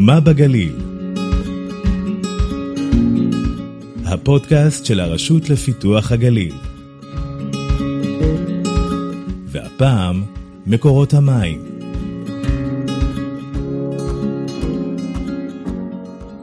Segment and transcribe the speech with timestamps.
[0.00, 0.72] מה בגליל?
[4.04, 6.54] הפודקאסט של הרשות לפיתוח הגליל.
[9.46, 10.22] והפעם,
[10.66, 11.60] מקורות המים.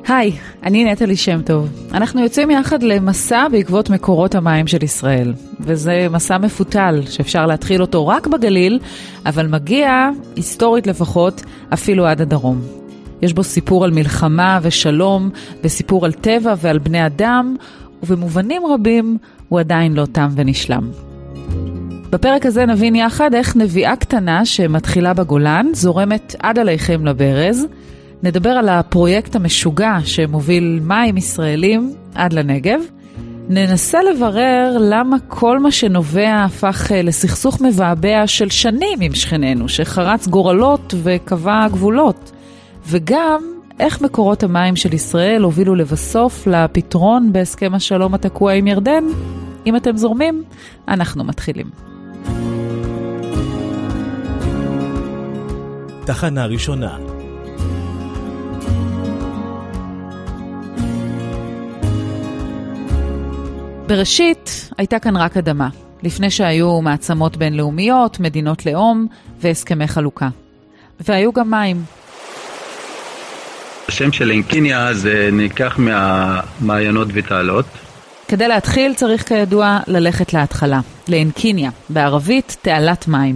[0.07, 0.31] היי,
[0.63, 1.69] אני נטלי שם טוב.
[1.93, 5.33] אנחנו יוצאים יחד למסע בעקבות מקורות המים של ישראל.
[5.59, 8.79] וזה מסע מפותל, שאפשר להתחיל אותו רק בגליל,
[9.25, 11.43] אבל מגיע, היסטורית לפחות,
[11.73, 12.84] אפילו עד הדרום.
[13.21, 15.29] יש בו סיפור על מלחמה ושלום,
[15.63, 17.55] וסיפור על טבע ועל בני אדם,
[18.03, 19.17] ובמובנים רבים
[19.49, 20.89] הוא עדיין לא תם ונשלם.
[22.09, 27.65] בפרק הזה נבין יחד איך נביאה קטנה שמתחילה בגולן, זורמת עד עליכם לברז.
[28.23, 32.79] נדבר על הפרויקט המשוגע שמוביל מים ישראלים עד לנגב.
[33.49, 40.27] ננסה לברר למה כל מה שנובע הפך אה, לסכסוך מבעבע של שנים עם שכנינו, שחרץ
[40.27, 42.31] גורלות וקבע גבולות.
[42.87, 43.43] וגם
[43.79, 49.03] איך מקורות המים של ישראל הובילו לבסוף לפתרון בהסכם השלום התקוע עם ירדן.
[49.65, 50.43] אם אתם זורמים,
[50.87, 51.69] אנחנו מתחילים.
[56.05, 56.97] תחנה ראשונה
[63.87, 65.69] בראשית הייתה כאן רק אדמה,
[66.03, 69.07] לפני שהיו מעצמות בינלאומיות, מדינות לאום
[69.41, 70.29] והסכמי חלוקה.
[70.99, 71.83] והיו גם מים.
[73.89, 77.65] השם של אינקיניה זה ניקח מהמעיינות ותעלות.
[78.27, 83.35] כדי להתחיל צריך כידוע ללכת להתחלה, לאנקיניה, בערבית תעלת מים.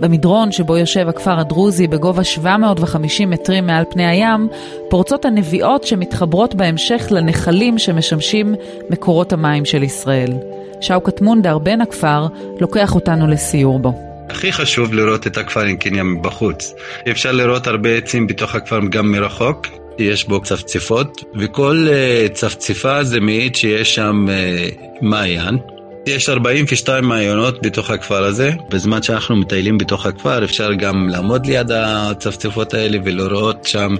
[0.00, 4.48] במדרון שבו יושב הכפר הדרוזי בגובה 750 מטרים מעל פני הים,
[4.90, 8.54] פורצות הנביעות שמתחברות בהמשך לנחלים שמשמשים
[8.90, 10.32] מקורות המים של ישראל.
[10.80, 12.26] שאוקת מונדר, בן הכפר,
[12.60, 14.13] לוקח אותנו לסיור בו.
[14.30, 16.74] הכי חשוב לראות את הכפר אינקיניה מבחוץ.
[17.10, 19.66] אפשר לראות הרבה עצים בתוך הכפר גם מרחוק.
[19.98, 25.58] יש בו צפצפות, וכל uh, צפצפה זה מעיד שיש שם uh, מעיין.
[26.06, 28.50] יש 42 מעיינות בתוך הכפר הזה.
[28.70, 33.94] בזמן שאנחנו מטיילים בתוך הכפר אפשר גם לעמוד ליד הצפצפות האלה ולראות שם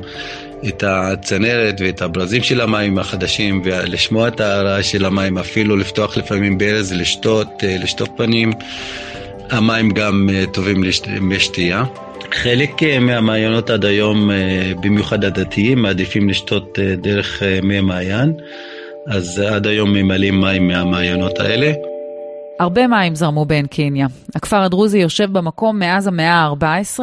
[0.69, 6.59] את הצנרת ואת הברזים של המים החדשים ולשמוע את הרעש של המים, אפילו לפתוח לפעמים
[6.59, 8.53] ברז, לשתות, אה, לשטוף פנים.
[9.55, 10.83] המים גם אה, טובים
[11.31, 11.85] לשתייה.
[12.33, 14.31] חלק אה, מהמעיינות עד היום,
[14.81, 18.33] במיוחד הדתיים, מעדיפים לשתות דרך מי מעיין,
[19.07, 21.73] אז עד היום ממלאים מים מהמעיינות האלה.
[22.61, 24.07] הרבה מים זרמו בעין קיניה.
[24.35, 27.01] הכפר הדרוזי יושב במקום מאז המאה ה-14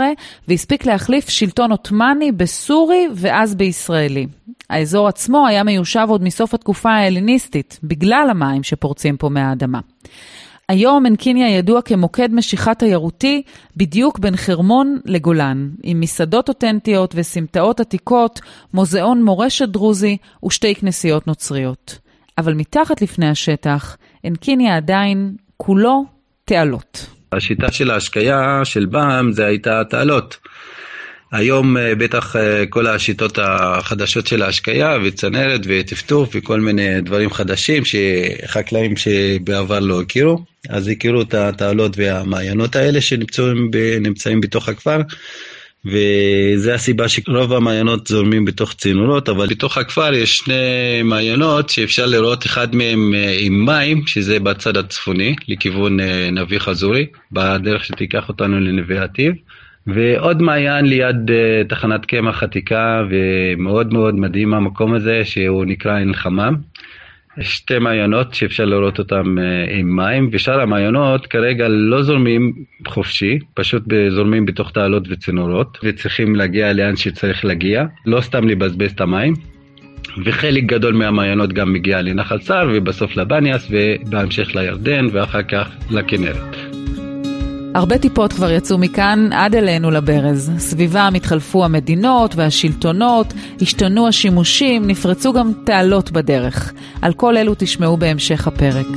[0.48, 4.28] והספיק להחליף שלטון עות'מאני בסורי ואז בישראלי.
[4.70, 9.80] האזור עצמו היה מיושב עוד מסוף התקופה ההלניסטית, בגלל המים שפורצים פה מהאדמה.
[10.72, 13.42] היום עין קיניה ידוע כמוקד משיכה תיירותי
[13.78, 18.40] בדיוק בין חרמון לגולן, עם מסעדות אותנטיות וסמטאות עתיקות,
[18.74, 22.00] מוזיאון מורשת דרוזי ושתי כנסיות נוצריות.
[22.38, 26.06] אבל מתחת לפני השטח, עין קיניה עדיין כולו
[26.46, 27.06] תעלות.
[27.32, 30.38] השיטה של ההשקיה של פעם זה הייתה תעלות.
[31.32, 37.84] היום אה, בטח אה, כל השיטות החדשות של ההשקיה וצנרת וטפטוף וכל מיני דברים חדשים
[37.86, 44.98] שחקלאים שבעבר לא הכירו, אז הכירו את התעלות והמעיינות האלה שנמצאים בתוך הכפר.
[45.86, 52.46] וזה הסיבה שרוב המעיינות זורמים בתוך צינורות, אבל בתוך הכפר יש שני מעיינות שאפשר לראות
[52.46, 56.00] אחד מהם אה, עם מים, שזה בצד הצפוני, לכיוון
[56.32, 59.34] נביא חזורי, בדרך שתיקח אותנו לנווה עתיב.
[59.88, 66.14] ועוד מעיין ליד uh, תחנת קמח עתיקה ומאוד מאוד מדהים המקום הזה שהוא נקרא עין
[66.14, 66.56] חמם.
[67.42, 72.54] שתי מעיינות שאפשר לראות אותם uh, עם מים, ושאר המעיינות כרגע לא זורמים
[72.88, 79.02] חופשי, פשוט זורמים בתוך תעלות וצינורות, וצריכים להגיע לאן שצריך להגיע, לא סתם לבזבז את
[79.02, 79.34] המים.
[80.26, 86.71] וחלק גדול מהמעיינות גם מגיע לנחל סער, ובסוף לבניאס, ובהמשך לירדן, ואחר כך לכנרת.
[87.76, 90.52] הרבה טיפות כבר יצאו מכאן עד אלינו לברז.
[90.58, 96.74] סביבם התחלפו המדינות והשלטונות, השתנו השימושים, נפרצו גם תעלות בדרך.
[97.02, 98.88] על כל אלו תשמעו בהמשך הפרק.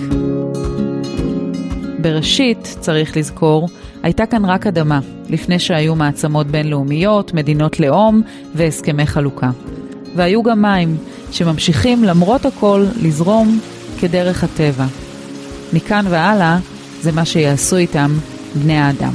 [1.98, 3.68] בראשית, צריך לזכור,
[4.02, 5.00] הייתה כאן רק אדמה,
[5.30, 8.22] לפני שהיו מעצמות בינלאומיות, מדינות לאום
[8.54, 9.50] והסכמי חלוקה.
[10.16, 10.96] והיו גם מים,
[11.32, 13.60] שממשיכים למרות הכל לזרום
[14.00, 14.86] כדרך הטבע.
[15.72, 16.58] מכאן והלאה,
[17.00, 18.10] זה מה שיעשו איתם
[18.54, 19.12] בני האדם.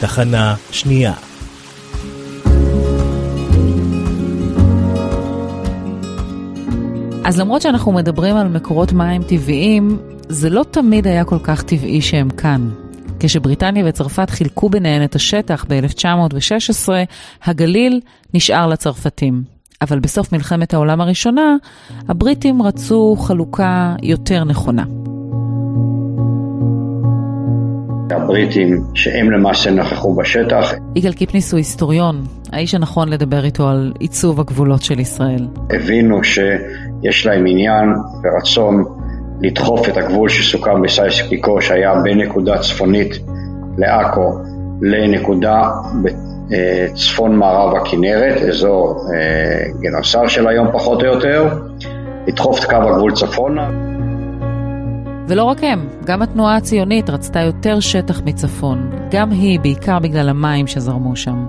[0.00, 1.12] תחנה שנייה
[7.28, 9.98] אז למרות שאנחנו מדברים על מקורות מים טבעיים,
[10.28, 12.70] זה לא תמיד היה כל כך טבעי שהם כאן.
[13.20, 16.88] כשבריטניה וצרפת חילקו ביניהן את השטח ב-1916,
[17.44, 18.00] הגליל
[18.34, 19.57] נשאר לצרפתים.
[19.82, 21.56] אבל בסוף מלחמת העולם הראשונה,
[22.08, 24.84] הבריטים רצו חלוקה יותר נכונה.
[28.10, 30.72] הבריטים, שהם למעשה נכחו בשטח.
[30.96, 35.48] יגאל קיפניס הוא היסטוריון, האיש הנכון לדבר איתו על עיצוב הגבולות של ישראל.
[35.70, 38.84] הבינו שיש להם עניין ורצון
[39.40, 43.18] לדחוף את הגבול שסוכם בסייס פיקו, שהיה בין נקודה צפונית
[43.78, 44.32] לעכו
[44.82, 45.70] לנקודה
[46.48, 51.48] בצפון מערב הכנרת, אזור אה, גנוסר של היום פחות או יותר,
[52.26, 53.70] לדחוף את קו הגבול צפונה.
[55.28, 60.66] ולא רק הם, גם התנועה הציונית רצתה יותר שטח מצפון, גם היא, בעיקר בגלל המים
[60.66, 61.46] שזרמו שם.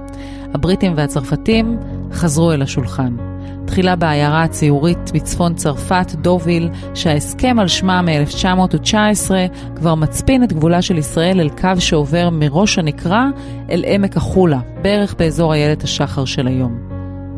[0.54, 1.78] הבריטים והצרפתים
[2.12, 3.29] חזרו אל השולחן.
[3.70, 9.32] תחילה בעיירה הציורית בצפון צרפת, דוביל, שההסכם על שמה מ-1919
[9.76, 13.30] כבר מצפין את גבולה של ישראל אל קו שעובר מראש הנקרה
[13.72, 16.78] אל עמק החולה, בערך באזור איילת השחר של היום.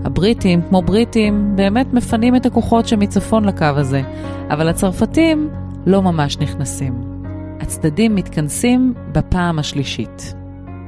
[0.05, 4.01] הבריטים, כמו בריטים, באמת מפנים את הכוחות שמצפון לקו הזה,
[4.49, 5.49] אבל הצרפתים
[5.85, 6.93] לא ממש נכנסים.
[7.59, 10.33] הצדדים מתכנסים בפעם השלישית.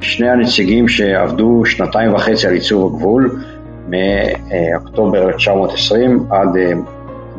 [0.01, 3.43] שני הנציגים שעבדו שנתיים וחצי על עיצוב הגבול,
[3.87, 6.71] מאוקטובר 1920 עד אה,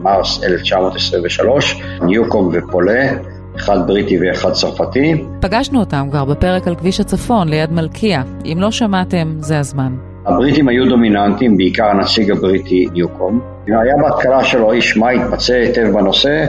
[0.02, 3.12] מרס 1923, ניוקום ופולה,
[3.56, 5.24] אחד בריטי ואחד צרפתי.
[5.40, 8.22] פגשנו אותם כבר בפרק על כביש הצפון ליד מלכיה.
[8.44, 9.92] אם לא שמעתם, זה הזמן.
[10.26, 13.40] הבריטים היו דומיננטים, בעיקר הנציג הבריטי ניוקום.
[13.66, 16.46] היה בהתחלה שלו איש מה התמצא היטב בנושא,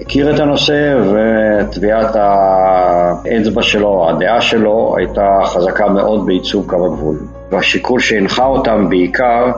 [0.00, 7.16] הכיר את הנושא וטביעת האצבע שלו, הדעה שלו, הייתה חזקה מאוד בעיצוב קו הגבול.
[7.50, 9.52] והשיקול שהנחה אותם בעיקר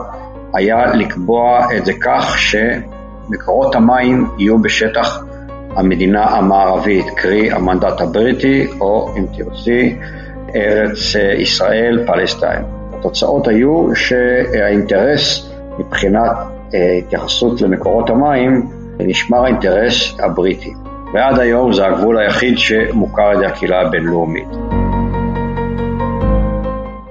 [0.53, 5.23] היה לקבוע את זה כך שמקורות המים יהיו בשטח
[5.75, 9.97] המדינה המערבית, קרי המנדט הבריטי, או אם תרצי,
[10.55, 12.63] ארץ ישראל, פלסטיין.
[12.99, 16.31] התוצאות היו שהאינטרס מבחינת
[16.73, 18.67] אה, התייחסות למקורות המים
[18.99, 20.73] נשמר האינטרס הבריטי.
[21.13, 24.78] ועד היום זה הגבול היחיד שמוכר על ידי הקהילה הבינלאומית.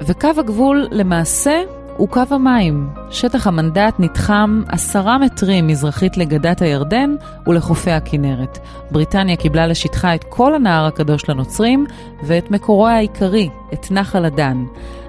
[0.08, 1.62] וקו הגבול למעשה
[1.96, 2.88] הוא קו המים.
[3.10, 7.14] שטח המנדט נתחם עשרה מטרים מזרחית לגדת הירדן
[7.46, 8.58] ולחופי הכנרת.
[8.90, 11.87] בריטניה קיבלה לשטחה את כל הנהר הקדוש לנוצרים
[12.22, 14.64] ואת מקורו העיקרי, את נחל הדן.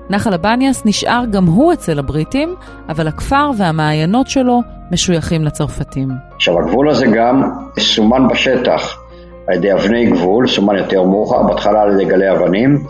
[0.10, 2.56] נחל הבניאס נשאר גם הוא אצל הבריטים,
[2.90, 4.62] אבל הכפר והמעיינות שלו
[4.92, 6.10] משויכים לצרפתים.
[6.36, 8.98] עכשיו הגבול הזה גם סומן בשטח
[9.48, 12.84] על ידי אבני גבול, סומן יותר מאוחר, בהתחלה על ידי גלי אבנים,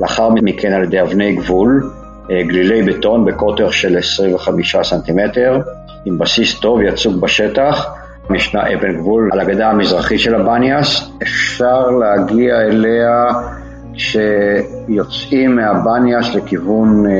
[0.00, 1.90] לאחר מכן על ידי אבני גבול,
[2.30, 5.60] אה, גלילי בטון בקוטר של 25 סנטימטר,
[6.04, 7.94] עם בסיס טוב יצוג בשטח.
[8.34, 13.26] ישנה אבן גבול על הגדה המזרחית של הבניאס, אפשר להגיע אליה
[13.94, 17.12] כשיוצאים מהבניאס לכיוון אה,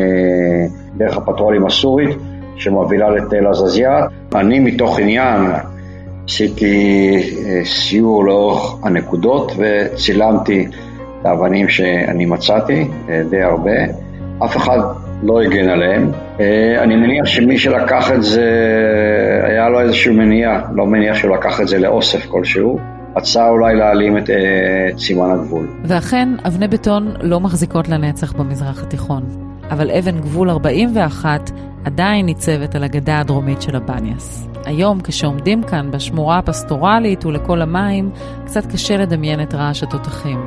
[0.97, 2.11] דרך הפטרולים הסורית
[2.57, 4.07] שמובילה לתל עזזיה.
[4.35, 5.41] אני מתוך עניין
[6.25, 7.17] עשיתי
[7.47, 10.69] אה, סיור לאורך הנקודות וצילמתי
[11.25, 13.71] האבנים שאני מצאתי, אה, די הרבה.
[14.45, 14.79] אף אחד
[15.23, 16.11] לא הגן עליהם.
[16.79, 18.47] אני מניח שמי שלקח את זה,
[19.43, 22.79] היה לו איזשהו מניע, לא מניח שהוא לקח את זה לאוסף כלשהו.
[23.17, 25.69] רצה אולי להעלים את, את סימן הגבול.
[25.85, 29.23] ואכן, אבני בטון לא מחזיקות לנצח במזרח התיכון.
[29.71, 31.51] אבל אבן גבול 41
[31.85, 34.49] עדיין ניצבת על הגדה הדרומית של הבניאס.
[34.65, 38.11] היום, כשעומדים כאן בשמורה הפסטורלית ולכל המים,
[38.45, 40.41] קצת קשה לדמיין את רעש התותחים.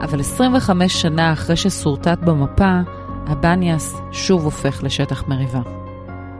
[0.00, 2.80] אבל 25 שנה אחרי ששורטט במפה,
[3.26, 5.60] הבניאס שוב הופך לשטח מריבה.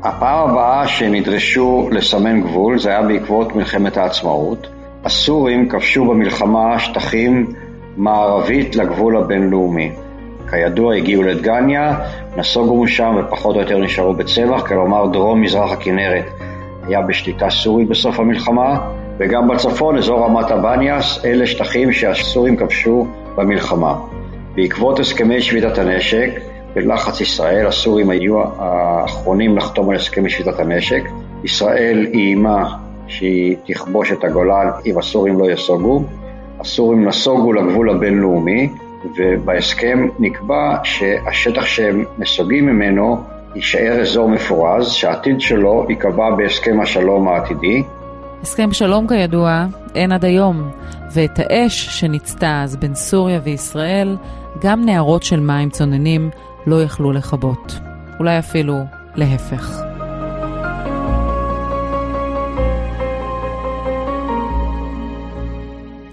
[0.02, 4.66] הפעם הבאה שנדרשו לסמן גבול זה היה בעקבות מלחמת העצמאות.
[5.04, 7.52] הסורים כבשו במלחמה שטחים
[7.96, 9.92] מערבית לגבול הבינלאומי.
[10.50, 11.98] כידוע הגיעו לדגניה,
[12.36, 16.24] נסוגו משם ופחות או יותר נשארו בצבח, כלומר דרום-מזרח הכנרת
[16.86, 18.78] היה בשליטה סורית בסוף המלחמה,
[19.18, 23.06] וגם בצפון, אזור רמת הבניאס, אלה שטחים שהסורים כבשו
[23.36, 23.94] במלחמה.
[24.54, 26.30] בעקבות הסכמי שביתת הנשק,
[26.74, 31.02] בלחץ ישראל, הסורים היו האחרונים לחתום על הסכמי שביתת הנשק.
[31.44, 36.02] ישראל איימה שהיא תכבוש את הגולן אם הסורים לא יסוגו.
[36.60, 38.68] הסורים נסוגו לגבול הבינלאומי,
[39.16, 43.16] ובהסכם נקבע שהשטח שהם נסוגים ממנו
[43.54, 47.82] יישאר אזור מפורז, שהעתיד שלו ייקבע בהסכם השלום העתידי.
[48.42, 50.70] הסכם שלום כידוע אין עד היום,
[51.12, 54.16] ואת האש שניצתה אז בין סוריה וישראל,
[54.62, 56.30] גם נהרות של מים צוננים
[56.66, 57.78] לא יכלו לכבות.
[58.18, 58.74] אולי אפילו
[59.14, 59.80] להפך.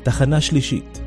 [0.04, 1.05] תחנה שלישית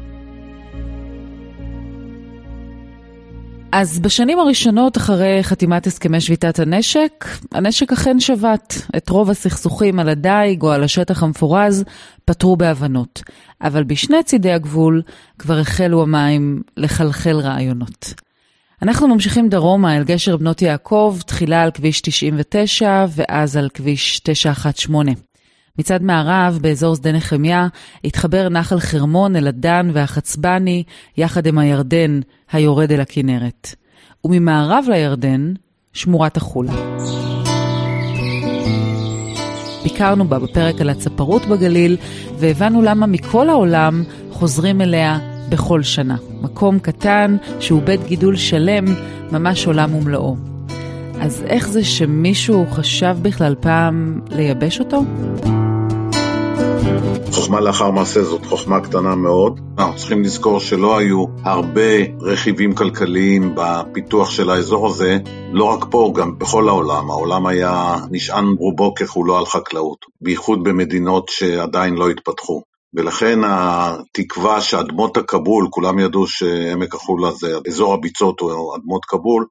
[3.80, 8.82] אז בשנים הראשונות אחרי חתימת הסכמי שביתת הנשק, הנשק אכן שבת.
[8.96, 11.84] את רוב הסכסוכים על הדייג או על השטח המפורז
[12.24, 13.22] פתרו בהבנות.
[13.62, 15.02] אבל בשני צידי הגבול
[15.38, 18.14] כבר החלו המים לחלחל רעיונות.
[18.82, 25.27] אנחנו ממשיכים דרומה אל גשר בנות יעקב, תחילה על כביש 99 ואז על כביש 918.
[25.78, 27.66] מצד מערב, באזור שדה נחמיה,
[28.04, 30.82] התחבר נחל חרמון אל הדן והחצבני,
[31.16, 32.20] יחד עם הירדן
[32.52, 33.74] היורד אל הכנרת.
[34.24, 35.52] וממערב לירדן,
[35.92, 36.72] שמורת החולה.
[39.82, 41.96] ביקרנו בה בפרק על הצפרות בגליל,
[42.38, 45.18] והבנו למה מכל העולם חוזרים אליה
[45.48, 46.16] בכל שנה.
[46.42, 48.84] מקום קטן שהוא בית גידול שלם,
[49.32, 50.36] ממש עולם ומלואו.
[51.20, 55.02] אז איך זה שמישהו חשב בכלל פעם לייבש אותו?
[57.32, 59.60] חוכמה לאחר מעשה זאת חוכמה קטנה מאוד.
[59.78, 65.18] אנחנו צריכים לזכור שלא היו הרבה רכיבים כלכליים בפיתוח של האזור הזה,
[65.52, 67.10] לא רק פה, גם בכל העולם.
[67.10, 72.62] העולם היה נשען רובו ככולו על חקלאות, בייחוד במדינות שעדיין לא התפתחו.
[72.94, 79.46] ולכן התקווה שאדמות הכבול, כולם ידעו שעמק החולה זה אזור הביצות או אדמות כבול,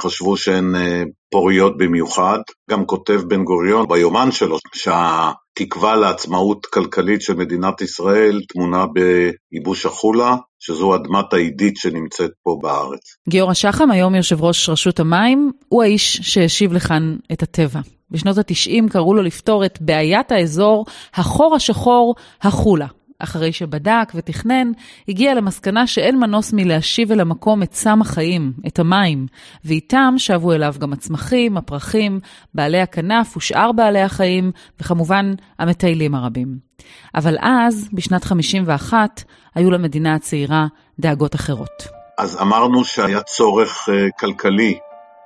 [0.00, 2.38] חשבו שהן אה, פוריות במיוחד.
[2.70, 10.36] גם כותב בן גוריון ביומן שלו שהתקווה לעצמאות כלכלית של מדינת ישראל טמונה בייבוש החולה,
[10.58, 13.00] שזו אדמת העידית שנמצאת פה בארץ.
[13.28, 17.80] גיורא שחם, היום יושב ראש רשות המים, הוא האיש שהשיב לכאן את הטבע.
[18.10, 22.86] בשנות ה-90 קראו לו לפתור את בעיית האזור החור השחור החולה.
[23.20, 24.72] אחרי שבדק ותכנן,
[25.08, 29.26] הגיע למסקנה שאין מנוס מלהשיב אל המקום את סם החיים, את המים,
[29.64, 32.20] ואיתם שבו אליו גם הצמחים, הפרחים,
[32.54, 36.70] בעלי הכנף ושאר בעלי החיים, וכמובן המטיילים הרבים.
[37.14, 39.22] אבל אז, בשנת 51,
[39.54, 40.66] היו למדינה הצעירה
[41.00, 42.00] דאגות אחרות.
[42.18, 44.78] אז אמרנו שהיה צורך uh, כלכלי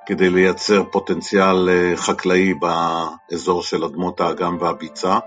[0.05, 5.17] כדי לייצר פוטנציאל uh, חקלאי באזור של אדמות האגם והביצה.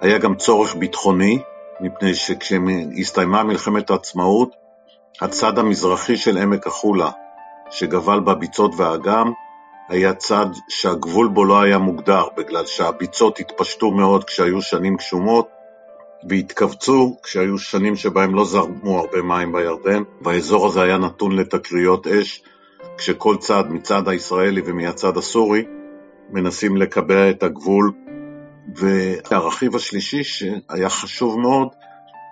[0.00, 1.38] היה גם צורך ביטחוני,
[1.80, 4.50] מפני שכשהסתיימה מלחמת העצמאות,
[5.20, 7.10] הצד המזרחי של עמק החולה,
[7.70, 9.32] שגבל בביצות והאגם,
[9.88, 15.48] היה צד שהגבול בו לא היה מוגדר, בגלל שהביצות התפשטו מאוד כשהיו שנים גשומות,
[16.28, 22.42] והתכווצו כשהיו שנים שבהם לא זרמו הרבה מים בירדן, והאזור הזה היה נתון לתקריות אש,
[22.98, 25.64] כשכל צד, מצד הישראלי ומהצד הסורי,
[26.30, 27.92] מנסים לקבע את הגבול
[28.76, 31.68] והרכיב השלישי שהיה חשוב מאוד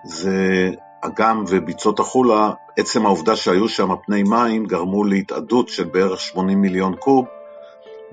[0.05, 0.69] זה
[1.01, 6.95] אגם וביצות החולה, עצם העובדה שהיו שם פני מים גרמו להתאדות של בערך 80 מיליון
[6.95, 7.25] קוב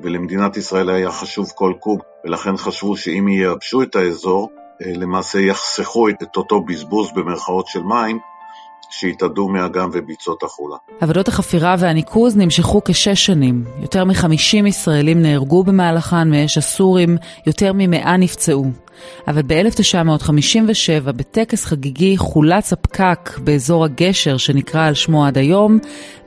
[0.00, 4.50] ולמדינת ישראל היה חשוב כל קוב ולכן חשבו שאם ייבשו את האזור
[4.82, 8.18] אה, למעשה יחסכו את אותו בזבוז במרכאות של מים
[8.90, 10.76] שהתאדו מאגם וביצות החולה.
[11.00, 13.64] עבודות החפירה והניקוז נמשכו כשש שנים.
[13.82, 17.16] יותר מ-50 ישראלים נהרגו במהלכן מאש הסורים,
[17.46, 18.70] יותר מ-100 נפצעו.
[19.28, 25.78] אבל ב-1957, בטקס חגיגי, חולץ הפקק באזור הגשר שנקרא על שמו עד היום,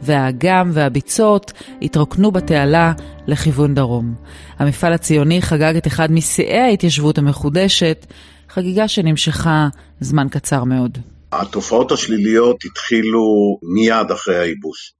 [0.01, 2.93] והאגם והביצות התרוקנו בתעלה
[3.27, 4.13] לכיוון דרום.
[4.59, 8.05] המפעל הציוני חגג את אחד משיאי ההתיישבות המחודשת,
[8.49, 9.67] חגיגה שנמשכה
[9.99, 10.97] זמן קצר מאוד.
[11.31, 13.23] התופעות השליליות התחילו
[13.63, 14.93] מיד אחרי הייבוש.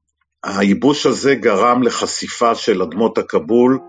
[0.44, 3.80] הייבוש הזה גרם לחשיפה של אדמות הכבול,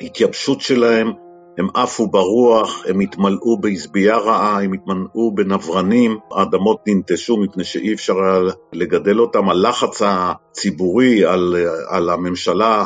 [0.00, 1.12] התייבשות שלהם,
[1.58, 8.14] הם עפו ברוח, הם התמלאו בעזבייה רעה, הם התמלאו בנברנים, האדמות ננטשו מפני שאי אפשר
[8.22, 8.40] היה
[8.72, 11.56] לגדל אותם, הלחץ הציבורי על,
[11.88, 12.84] על הממשלה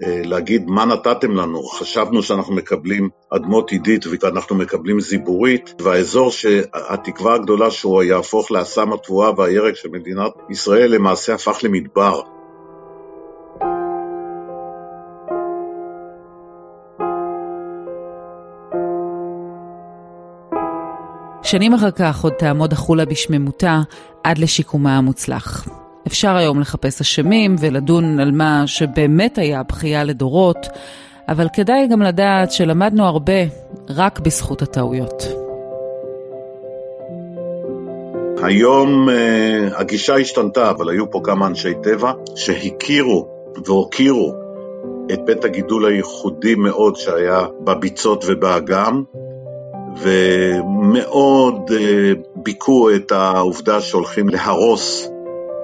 [0.00, 7.70] להגיד מה נתתם לנו, חשבנו שאנחנו מקבלים אדמות עידית ואנחנו מקבלים זיבורית, והאזור שהתקווה הגדולה
[7.70, 12.20] שהוא יהפוך לאסם התבואה והירק של מדינת ישראל למעשה הפך למדבר.
[21.42, 23.80] שנים אחר כך עוד תעמוד החולה בשממותה
[24.24, 25.68] עד לשיקומה המוצלח.
[26.06, 30.66] אפשר היום לחפש אשמים ולדון על מה שבאמת היה בכייה לדורות,
[31.28, 33.42] אבל כדאי גם לדעת שלמדנו הרבה
[33.88, 35.22] רק בזכות הטעויות.
[38.42, 39.12] היום uh,
[39.80, 43.28] הגישה השתנתה, אבל היו פה כמה אנשי טבע שהכירו
[43.64, 44.34] והוקירו
[45.12, 49.02] את בית הגידול הייחודי מאוד שהיה בביצות ובאגם,
[50.02, 51.74] ומאוד uh,
[52.36, 55.13] ביכו את העובדה שהולכים להרוס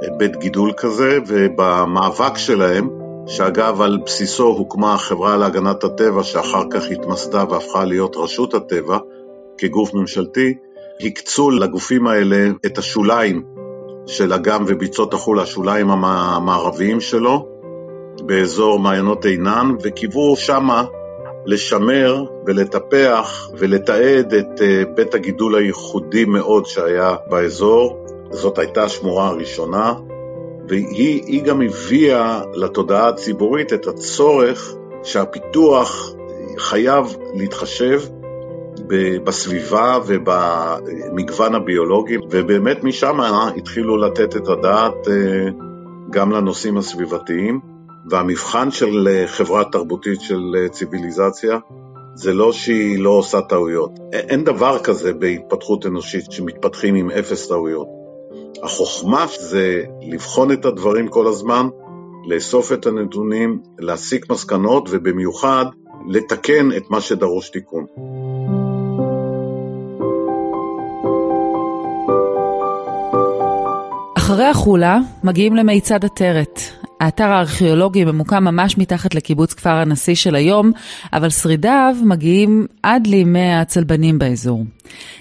[0.09, 2.88] בית גידול כזה, ובמאבק שלהם,
[3.26, 8.99] שאגב על בסיסו הוקמה החברה להגנת הטבע, שאחר כך התמסדה והפכה להיות רשות הטבע
[9.59, 10.54] כגוף ממשלתי,
[11.00, 13.42] הקצו לגופים האלה את השוליים
[14.07, 17.49] של אגם וביצות החולה, השוליים המערביים שלו,
[18.23, 20.85] באזור מעיינות עינן, וקיוו שמה
[21.47, 28.00] לשמר ולטפח ולתעד את אה, בית הגידול הייחודי מאוד שהיה באזור.
[28.30, 29.94] זאת הייתה השמורה הראשונה,
[30.68, 36.12] והיא גם הביאה לתודעה הציבורית את הצורך שהפיתוח
[36.58, 38.00] חייב להתחשב
[39.25, 43.20] בסביבה ובמגוון הביולוגי, ובאמת משם
[43.56, 45.49] התחילו לתת את הדעת אה,
[46.10, 47.60] גם לנושאים הסביבתיים.
[48.10, 51.58] והמבחן של אה, חברה תרבותית של אה, ציוויליזציה
[52.14, 53.90] זה לא שהיא לא עושה טעויות.
[54.12, 58.00] אין דבר כזה בהתפתחות אנושית שמתפתחים עם אפס טעויות.
[58.62, 61.69] החוכמה זה לבחון את הדברים כל הזמן,
[62.26, 65.64] לאסוף את הנתונים, להסיק מסקנות ובמיוחד
[66.09, 67.87] לתקן את מה שדרוש תיקון.
[74.17, 76.61] אחרי החולה מגיעים למיצד עטרת,
[77.00, 80.73] האתר הארכיאולוגי ממוקם ממש מתחת לקיבוץ כפר הנשיא של היום,
[81.12, 84.64] אבל שרידיו מגיעים עד לימי הצלבנים באזור.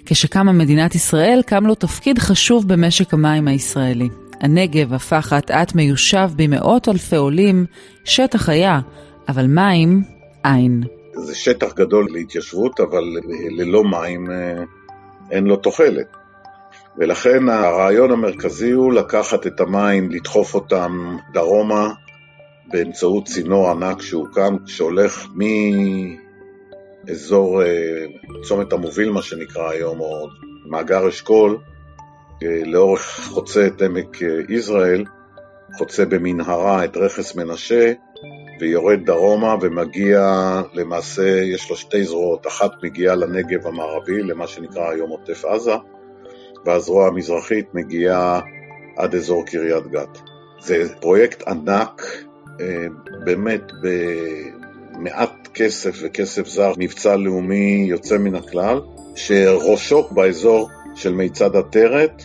[0.06, 4.10] כשקמה מדינת ישראל, קם לו תפקיד חשוב במשק המים הישראלי.
[4.42, 7.66] הנגב הפך אט-אט מיושב במאות אלפי עולים,
[8.06, 8.80] שטח היה,
[9.30, 10.04] אבל מים,
[10.46, 10.84] אין.
[11.16, 13.04] זה שטח גדול להתיישבות, אבל
[13.50, 14.64] ללא מים אה,
[15.32, 16.19] אין לו תוחלת.
[17.00, 21.94] ולכן הרעיון המרכזי הוא לקחת את המים, לדחוף אותם דרומה
[22.72, 25.28] באמצעות צינור ענק שהוקם, שהולך
[27.06, 28.06] מאזור אה,
[28.44, 30.28] צומת המוביל, מה שנקרא היום, או
[30.66, 31.58] מאגר אשכול,
[32.44, 35.04] אה, לאורך חוצה את עמק אה, יזרעאל,
[35.78, 37.94] חוצה במנהרה את רכס מנשה,
[38.60, 40.22] ויורד דרומה ומגיע,
[40.74, 45.74] למעשה יש לו שתי זרועות, אחת מגיעה לנגב המערבי, למה שנקרא היום עוטף עזה,
[46.66, 48.42] והזרוע המזרחית מגיעה
[48.98, 50.20] עד אזור קריית גת.
[50.60, 52.02] זה פרויקט ענק,
[52.62, 52.88] אה,
[53.26, 58.82] באמת במעט כסף וכסף זר, מבצע לאומי יוצא מן הכלל,
[59.16, 62.24] שראשו באזור של מיצד עטרת,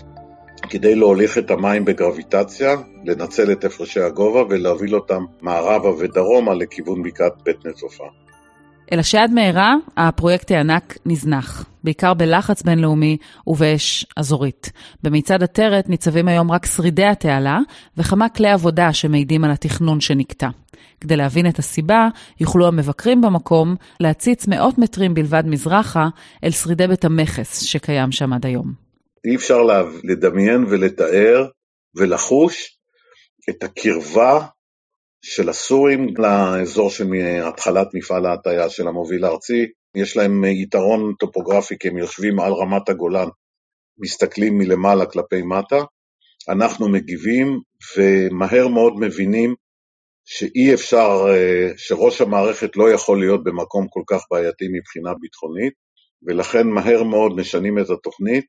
[0.70, 7.42] כדי להוליך את המים בגרביטציה, לנצל את הפרשי הגובה ולהוביל אותם מערבה ודרומה לכיוון בקעת
[7.44, 8.05] בית נצופה.
[8.92, 13.16] אלא שעד מהרה הפרויקט הענק נזנח, בעיקר בלחץ בינלאומי
[13.47, 14.73] ובאש אזורית.
[15.03, 17.59] במיצד עטרת ניצבים היום רק שרידי התעלה
[17.97, 20.49] וכמה כלי עבודה שמעידים על התכנון שנקטע.
[21.01, 22.09] כדי להבין את הסיבה,
[22.40, 26.09] יוכלו המבקרים במקום להציץ מאות מטרים בלבד מזרחה
[26.44, 28.73] אל שרידי בית המכס שקיים שם עד היום.
[29.25, 29.59] אי אפשר
[30.05, 31.47] לדמיין ולתאר
[31.97, 32.79] ולחוש
[33.51, 34.47] את הקרבה
[35.27, 37.07] של הסורים לאזור של
[37.43, 39.67] התחלת מפעל ההטייה של המוביל הארצי.
[39.97, 43.29] יש להם יתרון טופוגרפי כי הם יושבים על רמת הגולן,
[43.99, 45.85] מסתכלים מלמעלה כלפי מטה.
[46.49, 47.61] אנחנו מגיבים
[47.97, 49.55] ומהר מאוד מבינים
[50.25, 51.27] שאי אפשר,
[51.77, 55.73] שראש המערכת לא יכול להיות במקום כל כך בעייתי מבחינה ביטחונית,
[56.27, 58.45] ולכן מהר מאוד משנים את התוכנית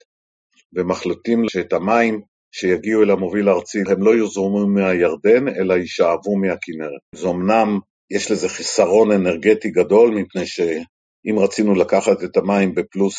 [0.74, 2.22] ומחליטים שאת המים
[2.58, 7.02] שיגיעו אל המוביל הארצי, הם לא יוזרמו מהירדן, אלא יישאבו מהכנרת.
[7.16, 7.80] זה אמנם,
[8.12, 13.16] יש לזה חיסרון אנרגטי גדול, מפני שאם רצינו לקחת את המים בפלוס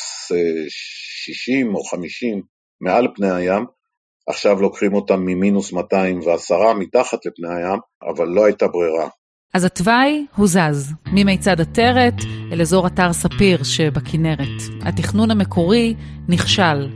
[0.69, 2.41] 60 אה, או 50
[2.81, 3.65] מעל פני הים,
[4.29, 7.79] עכשיו לוקחים אותם ממינוס 210 מתחת לפני הים,
[8.13, 9.09] אבל לא הייתה ברירה.
[9.55, 12.15] אז התוואי הוזז, ממיצד עטרת
[12.53, 14.63] אל אזור אתר ספיר שבכנרת.
[14.83, 15.95] התכנון המקורי
[16.29, 16.89] נכשל.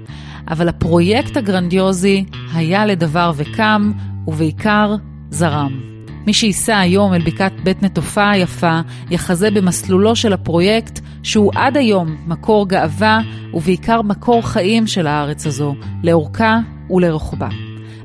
[0.48, 2.24] אבל הפרויקט הגרנדיוזי
[2.55, 3.92] היה לדבר וקם,
[4.26, 4.94] ובעיקר
[5.31, 5.81] זרם.
[6.26, 12.16] מי שייסע היום אל בקעת בית נטופה היפה, יחזה במסלולו של הפרויקט, שהוא עד היום
[12.26, 13.20] מקור גאווה,
[13.55, 16.59] ובעיקר מקור חיים של הארץ הזו, לאורכה
[16.90, 17.48] ולרוחבה.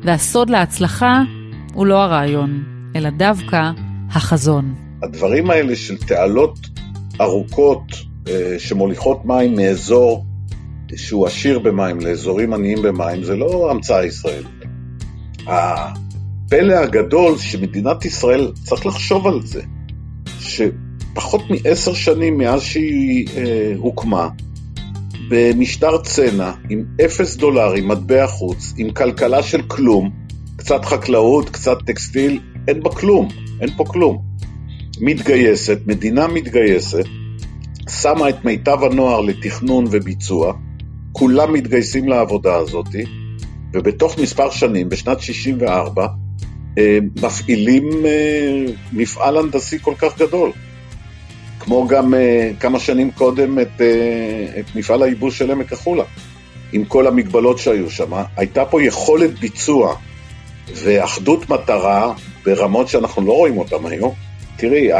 [0.01, 1.21] והסוד להצלחה
[1.73, 2.63] הוא לא הרעיון,
[2.95, 3.71] אלא דווקא
[4.09, 4.75] החזון.
[5.03, 6.59] הדברים האלה של תעלות
[7.21, 7.83] ארוכות
[8.27, 10.25] אה, שמוליכות מים מאזור
[10.95, 14.65] שהוא עשיר במים לאזורים עניים במים, זה לא המצאה ישראלית.
[15.47, 19.61] הפלא הגדול שמדינת ישראל, צריך לחשוב על זה,
[20.39, 24.29] שפחות מעשר שנים מאז שהיא אה, הוקמה,
[25.29, 30.09] במשטר צנע, עם אפס דולרים, מטבע חוץ, עם כלכלה של כלום,
[30.55, 33.27] קצת חקלאות, קצת טקסטיל, אין בה כלום,
[33.61, 34.21] אין פה כלום.
[35.01, 37.05] מתגייסת, מדינה מתגייסת,
[37.89, 40.53] שמה את מיטב הנוער לתכנון וביצוע,
[41.17, 42.85] כולם מתגייסים לעבודה הזאת,
[43.73, 46.07] ובתוך מספר שנים, בשנת 64,
[46.77, 50.51] אה, מפעילים אה, מפעל הנדסי כל כך גדול.
[51.59, 53.81] כמו גם אה, כמה שנים קודם את,
[54.59, 56.03] את מפעל הייבוש של עמק החולה.
[56.73, 59.95] עם כל המגבלות שהיו שם, הייתה פה יכולת ביצוע
[60.73, 62.13] ואחדות מטרה
[62.45, 64.13] ברמות שאנחנו לא רואים אותן היום.
[64.57, 64.97] תראי, ה...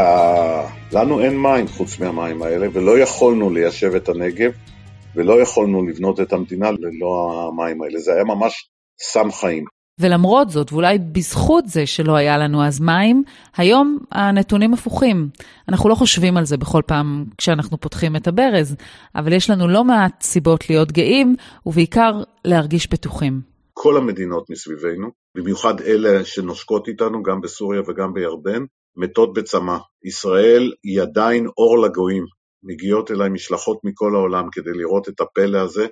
[0.92, 4.52] לנו אין מים חוץ מהמים האלה, ולא יכולנו ליישב את הנגב,
[5.16, 8.00] ולא יכולנו לבנות את המדינה ללא המים האלה.
[8.00, 8.70] זה היה ממש
[9.02, 9.66] סם חיים.
[10.00, 13.24] ולמרות זאת, ואולי בזכות זה שלא היה לנו אז מים,
[13.58, 15.30] היום הנתונים הפוכים.
[15.70, 18.76] אנחנו לא חושבים על זה בכל פעם כשאנחנו פותחים את הברז,
[19.16, 22.12] אבל יש לנו לא מעט סיבות להיות גאים, ובעיקר
[22.46, 23.42] להרגיש בטוחים.
[23.74, 28.64] כל המדינות מסביבנו, במיוחד אלה שנושקות איתנו, גם בסוריה וגם בירדן,
[28.98, 29.78] מתות בצמא.
[30.06, 32.26] ישראל היא עדיין אור לגויים.
[32.66, 35.88] מגיעות אליי משלחות מכל העולם כדי לראות את הפלא הזה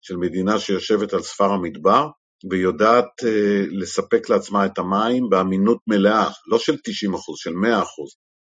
[0.00, 2.08] של מדינה שיושבת על ספר המדבר
[2.50, 3.26] ויודעת uh,
[3.70, 6.76] לספק לעצמה את המים באמינות מלאה, לא של 90%,
[7.36, 7.54] של 100%.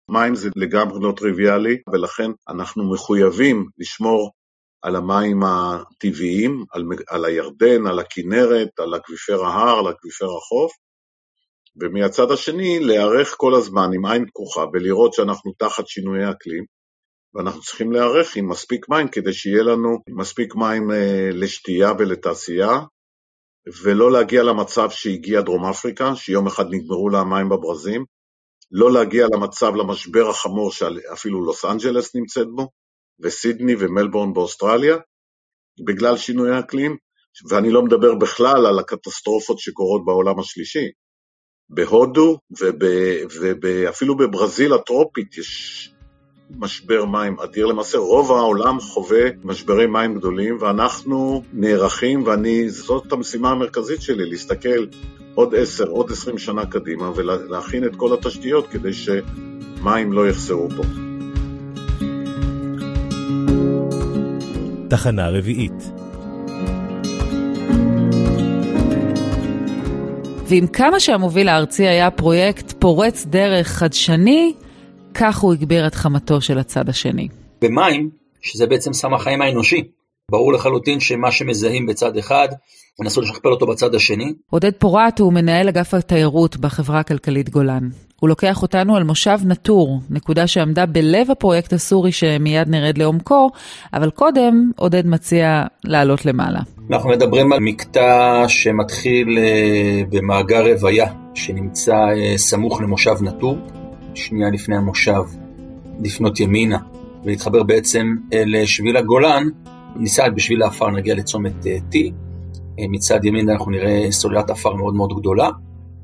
[0.10, 4.32] מים זה לגמרי לא טריוויאלי, ולכן אנחנו מחויבים לשמור
[4.82, 10.72] על המים הטבעיים, על, על הירדן, על הכינרת, על אקוויפר ההר, על אקוויפר החוף,
[11.82, 16.65] ומהצד השני להיערך כל הזמן עם עין פקוחה ולראות שאנחנו תחת שינויי אקלים,
[17.36, 22.80] ואנחנו צריכים להיערך עם מספיק מים כדי שיהיה לנו מספיק מים אה, לשתייה ולתעשייה,
[23.84, 28.06] ולא להגיע למצב שהגיע דרום אפריקה, שיום אחד נגמרו לה המים בברזים,
[28.72, 32.69] לא להגיע למצב, למשבר החמור שאפילו לוס אנג'לס נמצאת בו,
[33.24, 34.98] וסידני ומלבורן באוסטרליה,
[35.88, 36.98] בגלל שינוי האקלים,
[37.50, 40.86] ואני לא מדבר בכלל על הקטסטרופות שקורות בעולם השלישי.
[41.69, 42.38] בהודו
[43.62, 45.93] ואפילו בברזיל הטרופית יש
[46.60, 47.66] משבר מים אדיר.
[47.66, 54.86] למעשה רוב העולם חווה משברי מים גדולים ואנחנו נערכים, וזאת המשימה המרכזית שלי, להסתכל
[55.36, 60.84] עוד עשר, עוד עשרים שנה קדימה ולהכין את כל התשתיות כדי שמים לא יחסרו פה.
[64.89, 65.92] תחנה רביעית
[70.48, 74.54] ועם כמה שהמוביל הארצי היה פרויקט פורץ דרך חדשני,
[75.13, 77.28] כך הוא הגביר את חמתו של הצד השני.
[77.62, 78.10] במים,
[78.41, 79.84] שזה בעצם סם החיים האנושי,
[80.32, 82.47] ברור לחלוטין שמה שמזהים בצד אחד,
[83.02, 84.34] ינסו לשכפל אותו בצד השני.
[84.49, 87.89] עודד פורט הוא מנהל אגף התיירות בחברה הכלכלית גולן.
[88.19, 93.49] הוא לוקח אותנו על מושב נטור, נקודה שעמדה בלב הפרויקט הסורי שמיד נרד לעומקו,
[93.93, 96.60] אבל קודם עודד מציע לעלות למעלה.
[96.91, 103.58] אנחנו מדברים על מקטע שמתחיל אה, במאגר רוויה, שנמצא אה, סמוך למושב נטור,
[104.15, 105.21] שנייה לפני המושב,
[106.04, 106.78] לפנות ימינה,
[107.23, 109.47] ולהתחבר בעצם לשביל הגולן,
[109.95, 111.95] ניסע בשביל העפר נגיע לצומת אה, T,
[112.89, 115.49] מצד ימין אנחנו נראה סוללת עפר מאוד מאוד גדולה,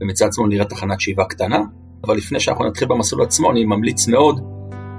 [0.02, 1.60] ומצד שמאל נראה תחנת שאיבה קטנה,
[2.04, 4.42] אבל לפני שאנחנו נתחיל במסלול עצמו, אני ממליץ מאוד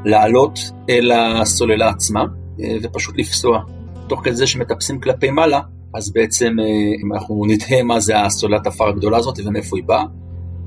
[0.04, 0.58] לעלות
[0.90, 2.24] אל הסוללה עצמה,
[2.82, 3.60] ופשוט לפסוע.
[4.06, 5.60] תוך כדי זה שמטפסים כלפי מעלה,
[5.94, 6.56] אז בעצם
[7.14, 10.04] אנחנו נתהה מה זה הסוללת עפר הגדולה הזאת ומאיפה היא באה,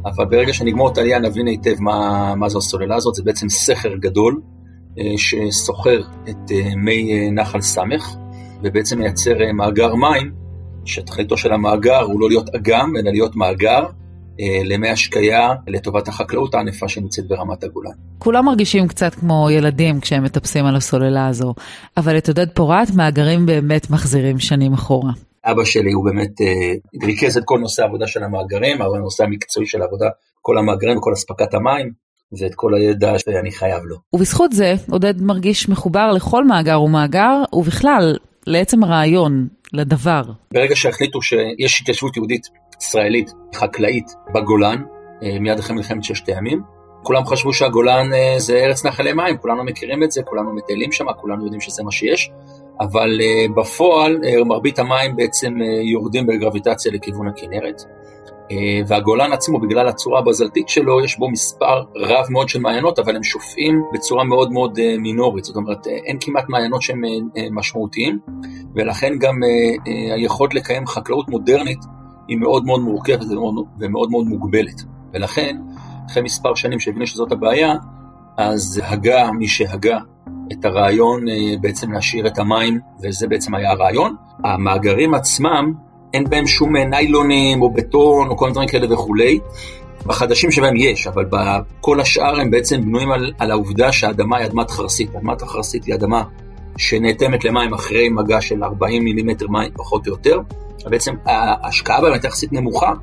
[0.05, 3.95] אבל ברגע שנגמור את העלייה נבין היטב מה, מה זו הסוללה הזאת, זה בעצם סכר
[3.95, 4.41] גדול
[5.17, 8.15] שסוחר את מי נחל סמך,
[8.63, 10.31] ובעצם מייצר מאגר מים,
[10.85, 13.83] שתכליתו של המאגר הוא לא להיות אגם, אלא להיות מאגר,
[14.65, 17.91] למי השקיה לטובת החקלאות הענפה שנמצאת ברמת הגולן.
[18.19, 21.53] כולם מרגישים קצת כמו ילדים כשהם מטפסים על הסוללה הזו,
[21.97, 25.11] אבל את עודד פורט מאגרים באמת מחזירים שנים אחורה.
[25.45, 26.73] אבא שלי הוא באמת אה,
[27.05, 30.09] ריכז את כל נושא העבודה של המאגרים, אבל הנושא המקצועי של העבודה,
[30.41, 31.91] כל המאגרים וכל אספקת המים,
[32.39, 33.97] ואת כל הידע שאני חייב לו.
[34.13, 40.21] ובזכות זה עודד מרגיש מחובר לכל מאגר ומאגר, ובכלל לעצם הרעיון, לדבר.
[40.53, 42.47] ברגע שהחליטו שיש התיישבות יהודית
[42.81, 44.83] ישראלית, חקלאית, בגולן,
[45.39, 46.61] מיד אחרי מלחמת ששת הימים.
[47.03, 48.05] כולם חשבו שהגולן
[48.37, 51.91] זה ארץ נחלי מים, כולנו מכירים את זה, כולנו מטיילים שם, כולנו יודעים שזה מה
[51.91, 52.31] שיש,
[52.79, 53.19] אבל
[53.55, 57.81] בפועל מרבית המים בעצם יורדים בגרביטציה לכיוון הכנרת.
[58.87, 63.23] והגולן עצמו, בגלל הצורה הבזלתית שלו, יש בו מספר רב מאוד של מעיינות, אבל הם
[63.23, 67.01] שופעים בצורה מאוד מאוד מינורית, זאת אומרת, אין כמעט מעיינות שהם
[67.51, 68.19] משמעותיים,
[68.75, 69.35] ולכן גם
[70.15, 71.79] היכולת לקיים חקלאות מודרנית
[72.27, 73.25] היא מאוד מאוד מורכבת
[73.79, 74.81] ומאוד מאוד מוגבלת.
[75.13, 75.57] ולכן,
[76.09, 77.73] אחרי מספר שנים שהבינו שזאת הבעיה,
[78.37, 79.97] אז הגה מי שהגה
[80.59, 81.25] את הרעיון
[81.61, 84.15] בעצם להשאיר את המים, וזה בעצם היה הרעיון.
[84.43, 85.73] המאגרים עצמם,
[86.13, 89.39] אין בהם שום ניילונים או בטון או כל מיני דברים כאלה וכולי.
[90.05, 94.71] בחדשים שבהם יש, אבל בכל השאר הם בעצם בנויים על, על העובדה שהאדמה היא אדמת
[94.71, 95.15] חרסית.
[95.15, 96.23] אדמת החרסית היא אדמה
[96.77, 100.39] שנאטמת למים אחרי מגע של 40 מילימטר מים פחות או יותר.
[100.85, 102.93] בעצם ההשקעה בהם הייתה יחסית נמוכה,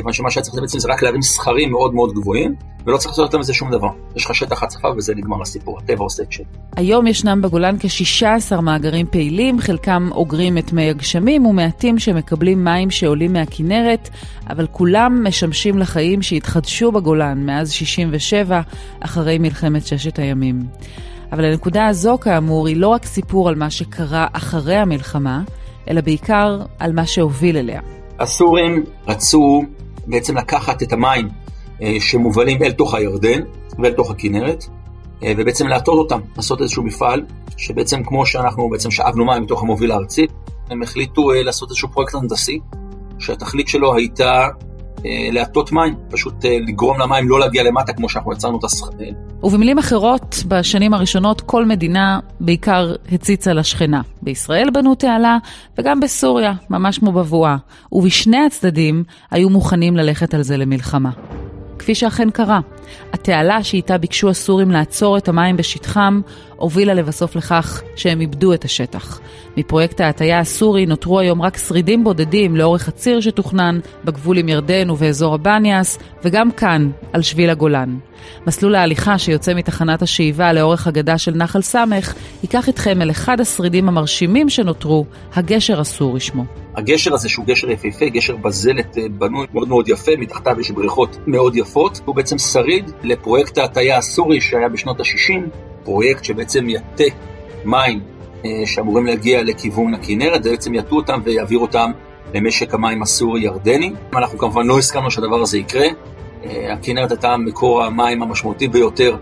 [0.00, 2.54] כיוון שמה שהיה צריך לעשות בעצם זה רק להרים סכרים מאוד מאוד גבוהים,
[2.86, 3.88] ולא צריך לעשות יותר מזה שום דבר.
[4.16, 6.44] יש לך שטח הצפה וזה נגמר הסיפור, הטבע עושה את שלו.
[6.76, 13.32] היום ישנם בגולן כ-16 מאגרים פעילים, חלקם אוגרים את מי הגשמים ומעטים שמקבלים מים שעולים
[13.32, 14.08] מהכינרת,
[14.50, 18.60] אבל כולם משמשים לחיים שהתחדשו בגולן מאז 67,
[19.00, 20.62] אחרי מלחמת ששת הימים.
[21.32, 25.42] אבל הנקודה הזו, כאמור, היא לא רק סיפור על מה שקרה אחרי המלחמה,
[25.88, 27.80] אלא בעיקר על מה שהוביל אליה.
[28.18, 29.62] הסורים רצו
[30.06, 31.28] בעצם לקחת את המים
[31.82, 33.40] אה, שמובלים אל תוך הירדן
[33.78, 34.64] ואל תוך הכנרת,
[35.22, 37.22] אה, ובעצם להטות אותם, לעשות איזשהו מפעל,
[37.56, 40.26] שבעצם כמו שאנחנו בעצם שאבנו מים מתוך המוביל הארצי,
[40.70, 42.60] הם החליטו אה, לעשות איזשהו פרויקט הנדסי,
[43.18, 44.48] שהתכלית שלו הייתה
[45.32, 49.06] להטות מים, פשוט לגרום למים לא להגיע למטה כמו שאנחנו יצרנו את הסכנה.
[49.42, 54.00] ובמילים אחרות, בשנים הראשונות כל מדינה בעיקר הציצה לשכנה.
[54.22, 55.38] בישראל בנו תעלה,
[55.78, 57.56] וגם בסוריה, ממש כמו בבואה.
[57.92, 61.10] ובשני הצדדים היו מוכנים ללכת על זה למלחמה.
[61.78, 62.60] כפי שאכן קרה.
[63.12, 66.20] התעלה שאיתה ביקשו הסורים לעצור את המים בשטחם,
[66.56, 69.20] הובילה לבסוף לכך שהם איבדו את השטח.
[69.56, 75.34] מפרויקט ההטייה הסורי נותרו היום רק שרידים בודדים לאורך הציר שתוכנן, בגבול עם ירדן ובאזור
[75.34, 77.98] הבניאס, וגם כאן, על שביל הגולן.
[78.46, 83.88] מסלול ההליכה שיוצא מתחנת השאיבה לאורך הגדה של נחל סמך, ייקח איתכם אל אחד השרידים
[83.88, 86.44] המרשימים שנותרו, הגשר הסורי שמו.
[86.76, 91.16] הגשר הזה שהוא גשר יפהפה, גשר בזלת אה, בנוי מאוד מאוד יפה, מתחתיו יש בריכות
[91.26, 95.40] מאוד יפות, הוא בעצם שריד לפרויקט ההטייה הסורי שהיה בשנות ה-60,
[95.84, 97.04] פרויקט שבעצם יטה
[97.64, 98.00] מים
[98.44, 101.90] אה, שאמורים להגיע לכיוון הכנרת, ובעצם יטו אותם ויעביר אותם
[102.34, 103.92] למשק המים הסורי-ירדני.
[104.16, 105.86] אנחנו כמובן לא הסכמנו שהדבר הזה יקרה,
[106.44, 109.16] אה, הכנרת הייתה מקור המים המשמעותי ביותר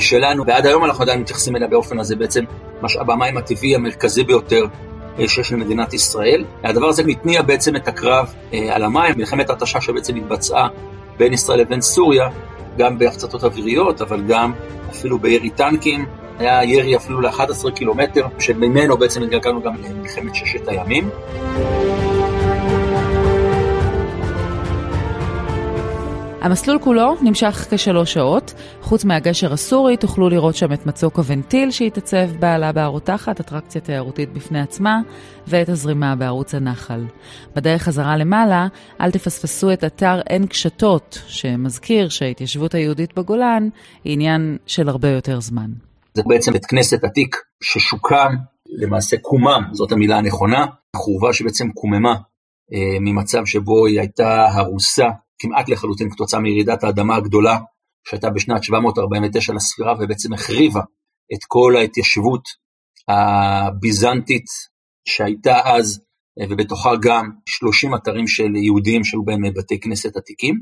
[0.00, 2.44] שלנו, ועד היום אנחנו עדיין מתייחסים אליה באופן הזה, בעצם
[2.82, 4.66] משאב המים הטבעי המרכזי ביותר
[5.26, 6.44] שיש למדינת ישראל.
[6.64, 10.68] הדבר הזה מתניע בעצם את הקרב אה, על המים, מלחמת התשה שבעצם התבצעה
[11.16, 12.28] בין ישראל לבין סוריה,
[12.78, 14.52] גם בהפצצות אוויריות, אבל גם
[14.90, 16.04] אפילו בירי טנקים.
[16.38, 21.10] היה ירי אפילו ל-11 קילומטר, שממנו בעצם התגלגלנו גם למלחמת ששת הימים.
[26.44, 28.54] המסלול כולו נמשך כשלוש שעות.
[28.80, 34.60] חוץ מהגשר הסורי, תוכלו לראות שם את מצוק הוונטיל שהתעצב בעלה בערותחת, אטרקציה תיירותית בפני
[34.60, 35.00] עצמה,
[35.46, 37.04] ואת הזרימה בערוץ הנחל.
[37.56, 38.66] בדרך חזרה למעלה,
[39.00, 43.68] אל תפספסו את אתר עין קשתות, שמזכיר שההתיישבות היהודית בגולן
[44.04, 45.70] היא עניין של הרבה יותר זמן.
[46.14, 48.34] זה בעצם בית כנסת עתיק ששוקם,
[48.66, 52.14] למעשה קומם, זאת המילה הנכונה, חורבה שבעצם קוממה
[52.72, 57.58] אה, ממצב שבו היא הייתה הרוסה כמעט לחלוטין כתוצאה מירידת האדמה הגדולה
[58.08, 60.80] שהייתה בשנת 749 לספירה ובעצם החריבה
[61.34, 62.42] את כל ההתיישבות
[63.08, 64.44] הביזנטית
[65.08, 66.00] שהייתה אז
[66.50, 70.60] ובתוכה גם 30 אתרים של יהודים שהיו בהם בתי כנסת עתיקים.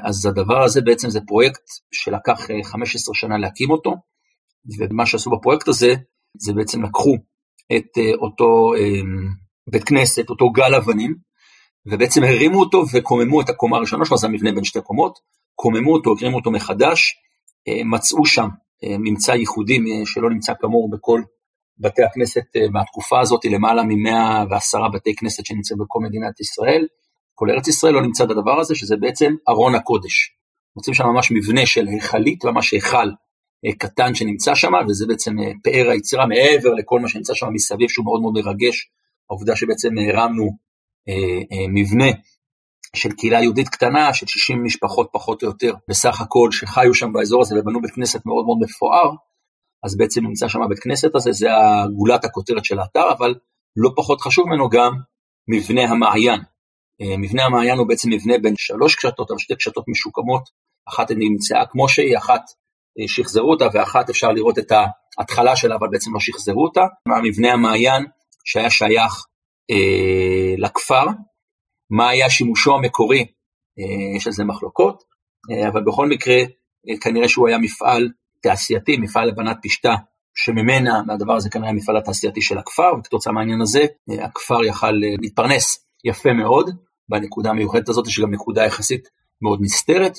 [0.00, 3.94] אז הדבר הזה בעצם זה פרויקט שלקח 15 שנה להקים אותו,
[4.78, 5.94] ומה שעשו בפרויקט הזה,
[6.38, 7.16] זה בעצם לקחו
[7.76, 8.72] את אותו
[9.70, 11.14] בית כנסת, אותו גל אבנים,
[11.86, 15.18] ובעצם הרימו אותו וקוממו את הקומה הראשונה שלו, זה המבנה בין שתי קומות,
[15.54, 17.14] קוממו אותו, הרימו אותו מחדש,
[17.68, 18.48] אה, מצאו שם
[18.84, 21.22] אה, ממצא ייחודי שלא נמצא כאמור בכל
[21.78, 26.86] בתי הכנסת אה, מהתקופה הזאת, למעלה מ-110 בתי כנסת שנמצאים בכל מדינת ישראל,
[27.34, 30.36] כל ארץ ישראל לא נמצא את הדבר הזה, שזה בעצם ארון הקודש.
[30.76, 33.08] מוצאים שם ממש מבנה של היכלית, ממש היכל
[33.78, 38.20] קטן שנמצא שם, וזה בעצם פאר היצירה מעבר לכל מה שנמצא שם מסביב, שהוא מאוד
[38.20, 38.90] מאוד מרגש,
[39.30, 40.54] העובדה שבעצם הרמנו אה, אה,
[41.74, 42.04] מבנה
[42.96, 47.42] של קהילה יהודית קטנה של 60 משפחות פחות או יותר בסך הכל שחיו שם באזור
[47.42, 49.10] הזה ובנו בית כנסת מאוד מאוד מפואר,
[49.84, 51.46] אז בעצם נמצא שם הבית כנסת הזה, זה
[51.96, 53.34] גולת הכותרת של האתר, אבל
[53.76, 54.92] לא פחות חשוב ממנו גם
[55.48, 56.40] מבנה המעיין.
[57.00, 60.42] אה, מבנה המעיין הוא בעצם מבנה בין שלוש קשתות, אבל שתי קשתות משוקמות,
[60.88, 62.42] אחת נמצאה כמו שהיא, אחת
[63.06, 64.72] שחזרו אותה ואחת אפשר לראות את
[65.18, 66.80] ההתחלה שלה, אבל בעצם לא שחזרו אותה.
[67.16, 68.06] המבנה המעיין
[68.44, 69.31] שהיה שייך אה,
[70.58, 71.04] לכפר,
[71.90, 73.26] מה היה שימושו המקורי,
[73.78, 75.02] אה, יש על זה מחלוקות,
[75.50, 76.36] אה, אבל בכל מקרה
[76.88, 78.08] אה, כנראה שהוא היה מפעל
[78.42, 79.94] תעשייתי, מפעל לבנת פשטה,
[80.34, 85.14] שממנה, מהדבר הזה כנראה המפעל התעשייתי של הכפר, וכתוצאה מהעניין הזה אה, הכפר יכל אה,
[85.20, 86.70] להתפרנס יפה מאוד,
[87.08, 89.08] בנקודה המיוחדת הזאת יש גם נקודה יחסית
[89.42, 90.18] מאוד נסתרת,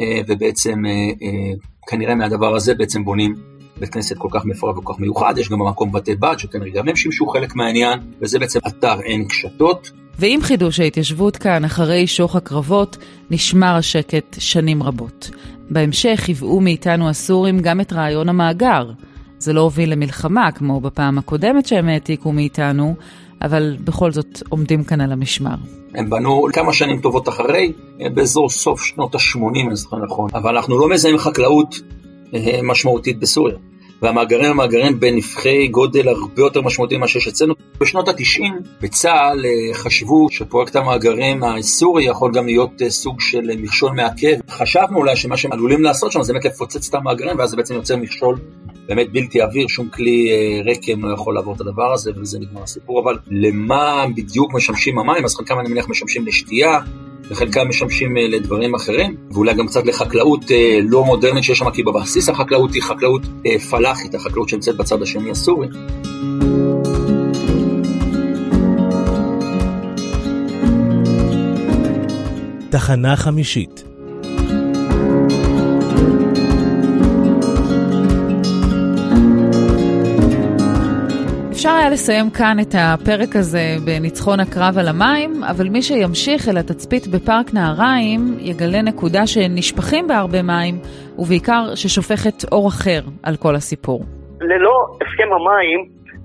[0.00, 1.52] אה, ובעצם אה, אה,
[1.88, 3.34] כנראה מהדבר הזה בעצם בונים
[3.80, 6.88] בית כנסת כל כך מפואר וכל כך מיוחד, יש גם במקום בתי בד, שכנראה גם
[6.88, 9.90] הם שימשו חלק מהעניין, וזה בעצם אתר עין קשתות.
[10.18, 12.96] ועם חידוש ההתיישבות כאן, אחרי שוך הקרבות,
[13.30, 15.30] נשמר השקט שנים רבות.
[15.70, 18.90] בהמשך היוו מאיתנו הסורים גם את רעיון המאגר.
[19.38, 22.94] זה לא הוביל למלחמה, כמו בפעם הקודמת שהם העתיקו מאיתנו,
[23.42, 25.54] אבל בכל זאת עומדים כאן על המשמר.
[25.94, 27.72] הם בנו כמה שנים טובות אחרי,
[28.14, 32.07] באזור סוף שנות ה-80, אני זוכר נכון, אבל אנחנו לא מזהים חקלאות אה,
[32.62, 33.56] משמעותית בסוריה.
[34.02, 37.54] והמאגרים הם מאגרים בנפחי גודל הרבה יותר משמעותיים ממה שיש אצלנו.
[37.80, 38.42] בשנות ה-90
[38.80, 44.36] בצה"ל אה, חשבו שפרויקט המאגרים הסורי יכול גם להיות אה, סוג של מכשול מעכב.
[44.50, 47.74] חשבנו אולי שמה שהם עלולים לעשות שם זה באמת לפוצץ את המאגרים ואז זה בעצם
[47.74, 48.38] יוצר מכשול
[48.88, 52.62] באמת בלתי עביר, שום כלי אה, רקם לא יכול לעבור את הדבר הזה וזה נגמר
[52.62, 53.02] הסיפור.
[53.02, 55.24] אבל למה בדיוק משמשים המים?
[55.24, 56.78] אז חלקם אני מניח משמשים לשתייה.
[57.30, 61.82] וחלקם משמשים אה, לדברים אחרים, ואולי גם קצת לחקלאות אה, לא מודרנית שיש שם, כי
[61.82, 65.68] בבסיס החקלאות היא חקלאות אה, פלאחית, החקלאות שנמצאת בצד השני הסורי.
[72.70, 73.87] תחנה חמישית
[81.68, 86.58] אפשר היה לסיים כאן את הפרק הזה בניצחון הקרב על המים, אבל מי שימשיך אל
[86.58, 90.74] התצפית בפארק נהריים יגלה נקודה שנשפכים בה הרבה מים,
[91.18, 94.00] ובעיקר ששופכת אור אחר על כל הסיפור.
[94.40, 95.80] ללא הסכם המים,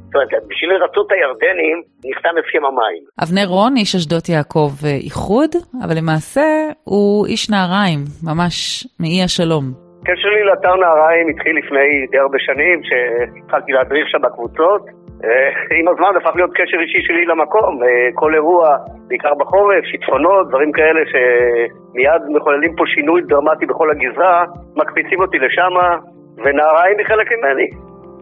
[0.05, 3.01] זאת אומרת, בשביל לרצות הירדנים, נחתם הסכם המים.
[3.23, 4.71] אבנר רון, איש אשדות יעקב
[5.05, 5.51] איחוד,
[5.83, 6.45] אבל למעשה
[6.83, 8.55] הוא איש נהריים, ממש
[8.99, 9.65] מאי השלום.
[10.01, 15.02] הקשר לי לאתר נהריים התחיל לפני די הרבה שנים, שהתחלתי להדריך שם בקבוצות.
[15.25, 20.47] אה, עם הזמן הפך להיות קשר אישי שלי למקום, אה, כל אירוע, בעיקר בחורף, שיטפונות,
[20.49, 25.73] דברים כאלה שמיד מחוללים פה שינוי דרמטי בכל הגזרה, מקפיצים אותי לשם,
[26.43, 27.67] ונהריים היא חלק ממני.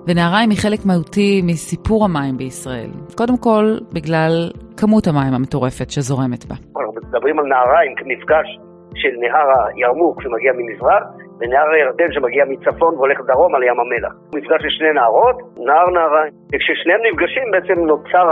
[0.08, 2.92] ונהריים היא חלק מהותי מסיפור המים בישראל.
[3.18, 4.34] קודם כל, בגלל
[4.80, 6.56] כמות המים המטורפת שזורמת בה.
[6.56, 8.48] אנחנו מדברים על נהריים כמפגש
[8.96, 11.04] של נהר הירמוק שמגיע ממזרח,
[11.42, 14.14] ונהר הירדן שמגיע מצפון והולך דרום על ים המלח.
[14.36, 16.34] מפגש של שני נהרות, נהר נהריים.
[16.54, 18.30] וכששניהם נפגשים בעצם נוצר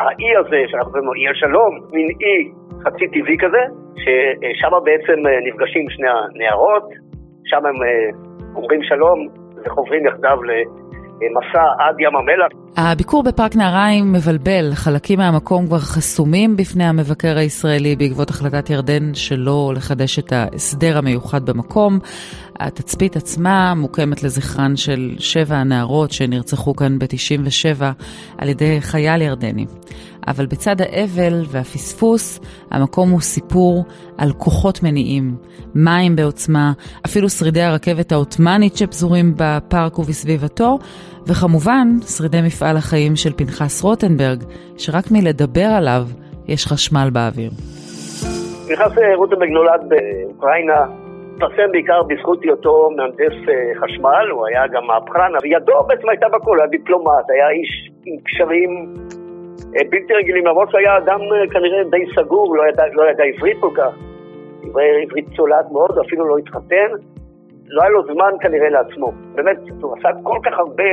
[0.00, 2.50] האי הזה, שאנחנו קוראים לו אי השלום, מין אי
[2.84, 3.62] חצי טבעי כזה,
[4.02, 6.88] ששם בעצם נפגשים שני הנהרות,
[7.44, 8.08] שם הם אה,
[8.54, 9.28] אומרים שלום
[9.64, 10.38] וחוברים יחדיו
[11.20, 12.64] מסע עד ים המלח.
[12.76, 19.72] הביקור בפארק נהריים מבלבל, חלקים מהמקום כבר חסומים בפני המבקר הישראלי בעקבות החלטת ירדן שלא
[19.76, 21.98] לחדש את ההסדר המיוחד במקום.
[22.60, 27.82] התצפית עצמה מוקמת לזכרן של שבע הנערות שנרצחו כאן ב-97
[28.38, 29.66] על ידי חייל ירדני.
[30.26, 33.84] אבל בצד האבל והפספוס, המקום הוא סיפור
[34.18, 35.24] על כוחות מניעים,
[35.74, 36.72] מים בעוצמה,
[37.06, 40.78] אפילו שרידי הרכבת העות'מאנית שפזורים בפארק ובסביבתו,
[41.26, 44.42] וכמובן, שרידי מפעל החיים של פנחס רוטנברג,
[44.76, 46.02] שרק מלדבר עליו
[46.48, 47.50] יש חשמל באוויר.
[48.68, 50.80] פנחס אה, רוטנברג נולד באוקראינה,
[51.34, 56.60] התפרסם בעיקר בזכות היותו מהנדס אה, חשמל, הוא היה גם מהפכן, וידו בעצם הייתה בכל,
[56.60, 58.94] היה דיפלומט, היה איש עם קשרים
[59.90, 61.20] בלתי רגילים, למרות שהוא היה אדם
[61.52, 63.94] כנראה די סגור, לא ידע, לא ידע עברית כל כך,
[65.02, 66.90] עברית צולעת מאוד, אפילו לא התחתן,
[67.68, 69.12] לא היה לו זמן כנראה לעצמו.
[69.34, 70.84] באמת, הוא עשה כל כך הרבה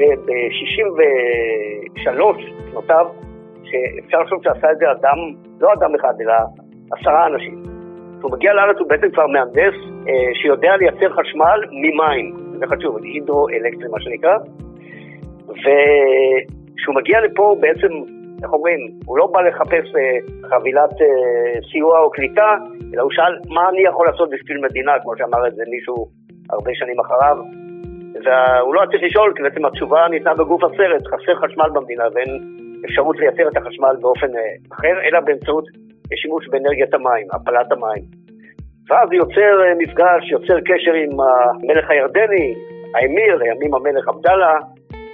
[0.00, 2.20] אה, ב-63
[2.70, 3.06] שנותיו,
[3.64, 5.18] שאפשר לחשוב שעשה את זה אדם,
[5.60, 6.34] לא אדם אחד, אלא
[6.92, 7.62] עשרה אנשים.
[8.18, 9.74] כשהוא מגיע לארץ הוא בעצם כבר מהנדס
[10.08, 14.36] אה, שיודע לייצר חשמל ממים, זה חשוב, הידרו-אלקטרי מה שנקרא,
[15.48, 17.88] וכשהוא מגיע לפה הוא בעצם,
[18.42, 22.54] איך אומרים, הוא לא בא לחפש אה, חבילת אה, סיוע או קליטה,
[22.94, 26.06] אלא הוא שאל מה אני יכול לעשות בשביל מדינה, כמו שאמר את זה מישהו
[26.50, 27.36] הרבה שנים אחריו,
[28.24, 32.30] והוא לא היה צריך לשאול, כי בעצם התשובה ניתנה בגוף הסרט, חסר חשמל במדינה ואין
[32.86, 35.64] אפשרות לייצר את החשמל באופן אה, אחר, אלא באמצעות
[36.14, 38.02] שימוש באנרגיית המים, הפלת המים.
[38.88, 42.54] ואז יוצר אה, מפגש, יוצר קשר עם המלך הירדני,
[42.94, 44.52] האמיר, לימים המלך עבדאללה,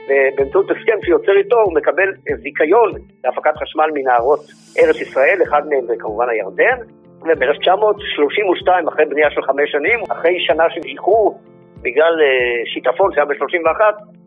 [0.09, 2.93] ובאמצעות הסכם שיוצר איתו הוא מקבל זיכיון
[3.25, 4.41] להפקת חשמל מנהרות
[4.79, 6.79] ארץ ישראל, אחד מהם זה כמובן הירדן,
[7.23, 11.39] וב-1932, אחרי בנייה של חמש שנים, אחרי שנה של איחור
[11.83, 13.81] בגלל אה, שיטפון שהיה ב-31,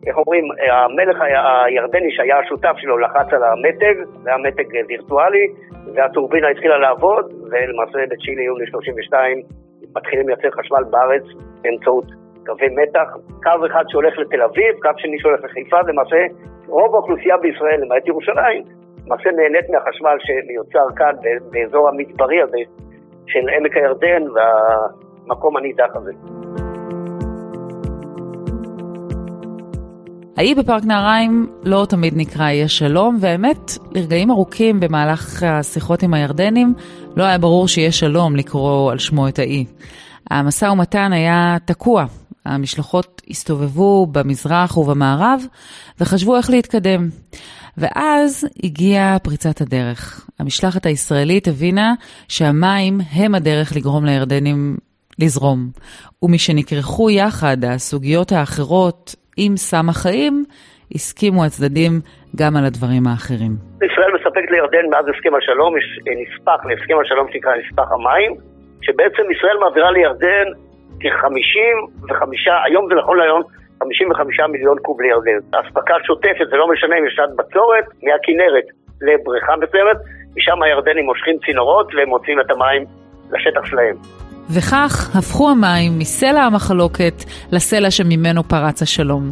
[0.06, 1.18] איך אומרים, המלך
[1.66, 5.46] הירדני שהיה השותף שלו לחץ על המתג, זה היה מתג וירטואלי,
[5.94, 9.42] והטורבינה התחילה לעבוד, ולמעשה ב-9 ליוני 32
[9.96, 11.22] מתחילים לייצר חשמל בארץ
[11.62, 13.08] באמצעות קווי מתח,
[13.42, 16.16] קו אחד שהולך לתל אביב, קו שני שהולך לחיפה, למעשה
[16.66, 18.62] רוב האוכלוסייה בישראל, למעט ירושלים,
[19.06, 21.14] למעשה נהנית מהחשמל שמיוצר כאן
[21.50, 22.58] באזור המדברי הזה
[23.26, 26.12] של עמק הירדן והמקום הנידח הזה.
[30.36, 36.74] האי בפארק נהריים לא תמיד נקרא אי השלום, והאמת, לרגעים ארוכים במהלך השיחות עם הירדנים,
[37.16, 39.64] לא היה ברור שיהיה שלום לקרוא על שמו את האי.
[40.30, 42.04] המשא ומתן היה תקוע.
[42.46, 45.40] המשלחות הסתובבו במזרח ובמערב
[46.00, 47.08] וחשבו איך להתקדם.
[47.78, 50.28] ואז הגיעה פריצת הדרך.
[50.38, 51.92] המשלחת הישראלית הבינה
[52.28, 54.76] שהמים הם הדרך לגרום לירדנים
[55.18, 55.58] לזרום.
[56.22, 60.44] ומשנכרכו יחד הסוגיות האחרות עם סם החיים,
[60.94, 61.92] הסכימו הצדדים
[62.36, 63.52] גם על הדברים האחרים.
[63.88, 65.86] ישראל מספקת לירדן מאז הסכם השלום, יש
[66.22, 68.32] נספח להסכם השלום שנקרא נספח המים,
[68.82, 70.46] שבעצם ישראל מעבירה לירדן
[71.02, 72.14] כ-55,
[72.64, 73.42] היום זה נכון להיום,
[73.82, 75.38] 55 מיליון קוב לירדן.
[75.60, 78.66] אספקה שוטפת, זה לא משנה אם יש שעת בצורת, מהכנרת
[79.02, 79.96] לבריכה מסוימת,
[80.36, 82.84] משם הירדנים מושכים צינורות והם מוציאים את המים
[83.32, 83.96] לשטח שלהם.
[84.54, 89.30] וכך הפכו המים מסלע המחלוקת לסלע שממנו פרץ השלום.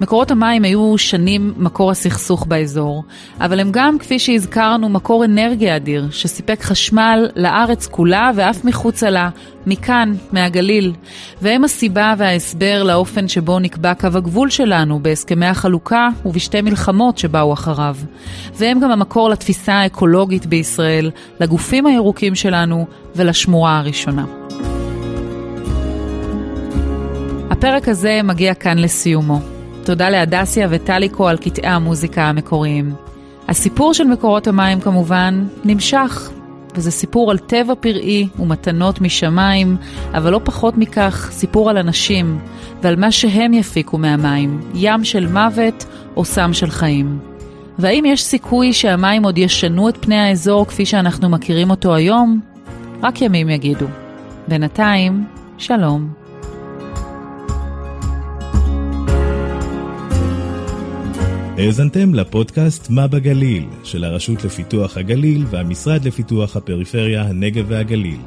[0.00, 3.04] מקורות המים היו שנים מקור הסכסוך באזור,
[3.40, 9.28] אבל הם גם, כפי שהזכרנו, מקור אנרגיה אדיר, שסיפק חשמל לארץ כולה ואף מחוצה לה,
[9.66, 10.92] מכאן, מהגליל.
[11.42, 17.96] והם הסיבה וההסבר לאופן שבו נקבע קו הגבול שלנו בהסכמי החלוקה ובשתי מלחמות שבאו אחריו.
[18.54, 21.10] והם גם המקור לתפיסה האקולוגית בישראל,
[21.40, 22.86] לגופים הירוקים שלנו
[23.16, 24.24] ולשמורה הראשונה.
[27.50, 29.40] הפרק הזה מגיע כאן לסיומו.
[29.84, 32.94] תודה להדסיה וטליקו על קטעי המוזיקה המקוריים.
[33.48, 36.30] הסיפור של מקורות המים כמובן נמשך,
[36.74, 39.76] וזה סיפור על טבע פראי ומתנות משמיים,
[40.14, 42.38] אבל לא פחות מכך, סיפור על אנשים
[42.82, 45.84] ועל מה שהם יפיקו מהמים, ים של מוות
[46.16, 47.18] או סם של חיים.
[47.78, 52.40] והאם יש סיכוי שהמים עוד ישנו את פני האזור כפי שאנחנו מכירים אותו היום?
[53.02, 53.86] רק ימים יגידו.
[54.48, 55.24] בינתיים,
[55.58, 56.12] שלום.
[61.58, 68.20] האזנתם לפודקאסט מה בגליל של הרשות לפיתוח הגליל והמשרד לפיתוח הפריפריה, הנגב והגליל.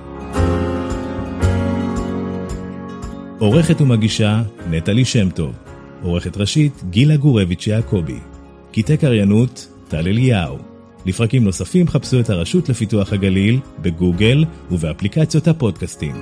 [3.39, 5.55] עורכת ומגישה נטלי שם טוב.
[6.01, 8.19] עורכת ראשית גילה גורביץ' יעקבי.
[8.71, 10.72] קטעי קריינות טל אליהו.
[11.05, 16.15] לפרקים נוספים חפשו את הרשות לפיתוח הגליל בגוגל ובאפליקציות הפודקאסטים.